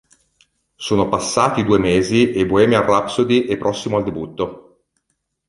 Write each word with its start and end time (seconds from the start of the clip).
Sono 0.77 1.09
passati 1.09 1.63
due 1.63 1.77
mesi 1.77 2.31
e 2.31 2.47
"Bohemian 2.47 2.87
Rhapsody" 2.87 3.45
è 3.45 3.55
prossimo 3.55 3.97
al 3.97 4.03
debutto. 4.03 4.79